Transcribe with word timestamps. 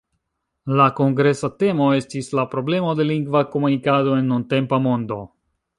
La 0.79 0.87
kongresa 0.99 1.49
temo 1.63 1.89
estis 1.99 2.31
"La 2.41 2.47
problemo 2.55 2.97
de 3.01 3.09
lingva 3.13 3.47
komunikado 3.57 4.21
en 4.23 4.31
nuntempa 4.35 4.83
mondo". 4.89 5.23